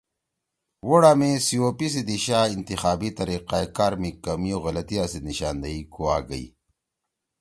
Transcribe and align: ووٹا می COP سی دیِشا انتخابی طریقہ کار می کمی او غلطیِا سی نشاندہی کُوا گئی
ووٹا 0.87 1.11
می 1.19 1.29
COP 1.47 1.79
سی 1.93 2.01
دیِشا 2.09 2.39
انتخابی 2.55 3.09
طریقہ 3.19 3.57
کار 3.77 3.93
می 4.01 4.11
کمی 4.23 4.51
او 4.53 4.59
غلطیِا 4.65 5.03
سی 5.11 5.19
نشاندہی 5.29 5.81
کُوا 5.93 6.17
گئی 6.29 6.45